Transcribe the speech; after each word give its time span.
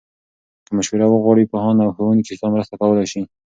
که 0.65 0.71
مشوره 0.77 1.05
وغواړې، 1.09 1.49
پوهان 1.51 1.77
او 1.83 1.89
ښوونکي 1.95 2.33
ستا 2.37 2.47
مرسته 2.53 2.73
کولای 2.81 3.07
شي. 3.11 3.21